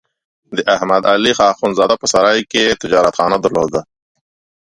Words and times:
د 0.55 0.57
احمد 0.75 1.03
علي 1.11 1.31
اخوندزاده 1.53 1.95
په 2.01 2.05
سرای 2.13 2.39
کې 2.51 2.77
تجارتخانه 2.81 3.37
درلوده. 3.43 3.81